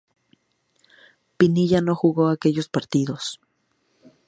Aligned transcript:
Pinilla 1.37 1.79
no 1.83 1.93
jugó 1.93 2.29
aquellos 2.29 2.67
partidos. 2.67 3.39